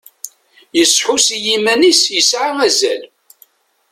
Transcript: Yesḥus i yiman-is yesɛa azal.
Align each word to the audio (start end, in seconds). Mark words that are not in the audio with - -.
Yesḥus 0.77 1.27
i 1.35 1.37
yiman-is 1.45 2.01
yesɛa 2.15 2.51
azal. 2.67 3.01